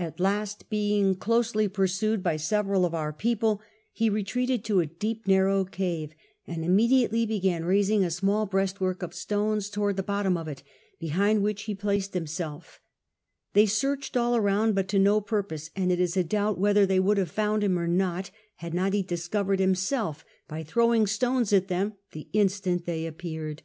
[0.00, 3.60] At last, being closely pursued by several of our people^
[3.92, 6.12] he retreated to a deep narrow cave,
[6.44, 10.64] and iinmcdiately began raising a small breastwork of stones towards the bottom of it,
[11.00, 12.80] behiiul which he placed himself;
[13.52, 16.98] they searched all nmnd, but to no ])Up|)ose; and it is a doubt whether they
[16.98, 21.68] would have found him or not, had not he difurovereil himself by thr(»w*ing stones at
[21.68, 23.58] them the instant they ap|ieare«l.